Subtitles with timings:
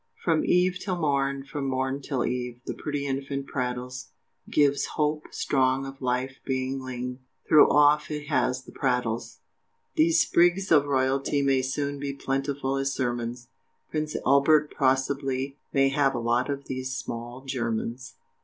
[0.25, 4.07] From eve till morn, from morn till eve, The pretty infant prattles,
[4.49, 7.19] Gives hope strong of life being leng,
[7.51, 9.41] Though oft it has the RATTLES!
[9.93, 13.47] These sprigs of royalty may soon Be plentiful as sermons
[13.91, 18.15] Prince Albert possibly may have A lot of these SMALL GERMANS!